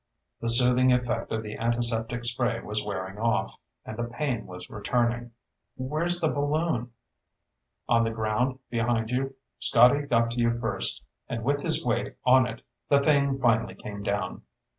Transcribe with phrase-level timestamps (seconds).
[0.39, 3.53] The soothing effect of the antiseptic spray was wearing off
[3.85, 5.29] and the pain was returning.
[5.77, 6.91] "Where's the balloon?"
[7.87, 9.35] "On the ground behind you.
[9.59, 14.01] Scotty got to you first, and with his weight on it, the thing finally came
[14.01, 14.41] down."